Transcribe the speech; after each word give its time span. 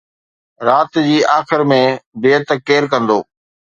رات 0.69 0.97
جي 1.07 1.19
آخر 1.37 1.63
۾ 1.73 1.79
بيعت 2.25 2.49
ڪير 2.71 2.83
ڪندو؟ 2.95 3.19